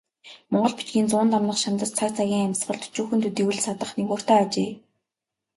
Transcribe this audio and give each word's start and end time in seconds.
Монгол 0.51 0.73
бичгийн 0.77 1.07
зуун 1.11 1.29
дамнах 1.31 1.57
шандас 1.61 1.91
цаг 1.97 2.09
цагийн 2.17 2.45
амьсгалд 2.47 2.83
өчүүхэн 2.87 3.19
төдий 3.23 3.45
үл 3.49 3.59
саатах 3.65 3.91
нигууртай 3.97 4.39
ажээ. 4.45 4.71